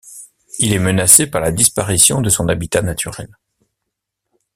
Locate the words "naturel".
2.81-3.29